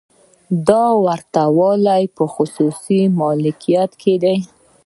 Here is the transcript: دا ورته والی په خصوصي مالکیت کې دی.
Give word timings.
دا 0.67 0.85
ورته 1.05 1.43
والی 1.57 2.03
په 2.15 2.23
خصوصي 2.33 3.01
مالکیت 3.19 3.91
کې 4.01 4.15
دی. 4.23 4.37